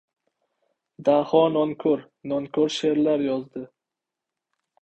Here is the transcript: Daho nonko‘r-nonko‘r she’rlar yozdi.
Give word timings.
Daho 1.09 1.41
nonko‘r-nonko‘r 1.57 2.75
she’rlar 2.79 3.25
yozdi. 3.29 3.65